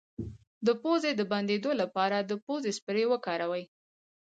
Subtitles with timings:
[0.65, 3.63] د پوزې د بندیدو لپاره د پوزې سپری وکاروئ